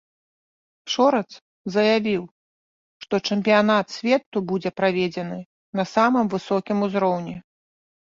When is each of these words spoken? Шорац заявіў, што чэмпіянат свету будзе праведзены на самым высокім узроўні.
Шорац 0.93 1.31
заявіў, 1.73 2.23
што 3.05 3.15
чэмпіянат 3.27 3.85
свету 3.97 4.37
будзе 4.53 4.69
праведзены 4.81 5.37
на 5.81 5.87
самым 5.93 6.25
высокім 6.33 6.77
узроўні. 6.87 7.37